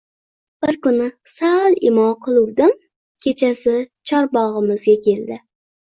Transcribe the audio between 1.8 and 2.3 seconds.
imo